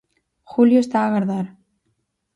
Júlio 0.53 0.79
está 0.81 0.97
a 1.01 1.07
agardar. 1.09 1.47